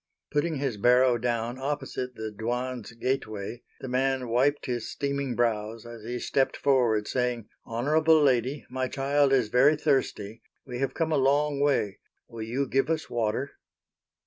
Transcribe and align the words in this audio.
Putting 0.31 0.55
his 0.55 0.77
barrow 0.77 1.19
down 1.19 1.59
opposite 1.59 2.15
the 2.15 2.31
Dwan's 2.35 2.91
gateway 2.93 3.61
the 3.81 3.87
man 3.87 4.29
wiped 4.29 4.65
his 4.65 4.89
steaming 4.89 5.35
brows 5.35 5.85
as 5.85 6.01
he 6.03 6.17
stepped 6.17 6.57
forward 6.57 7.07
saying, 7.07 7.47
"Honorable 7.65 8.19
Lady, 8.19 8.65
my 8.67 8.87
child 8.87 9.31
is 9.31 9.49
very 9.49 9.75
thirsty, 9.75 10.41
we 10.65 10.79
have 10.79 10.95
come 10.95 11.11
a 11.11 11.17
long 11.17 11.59
way, 11.59 11.99
will 12.27 12.41
you 12.41 12.65
give 12.67 12.89
us 12.89 13.11
water?" 13.11 13.51